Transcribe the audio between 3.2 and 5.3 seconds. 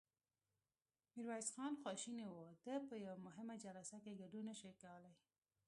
مهمه جلسه کې ګډون نه شوای کولای.